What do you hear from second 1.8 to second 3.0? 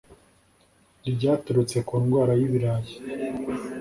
ku ndwara y’ibirayi